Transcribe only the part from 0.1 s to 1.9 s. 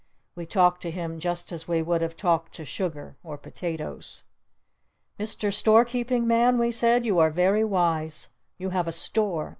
We talked to him just as we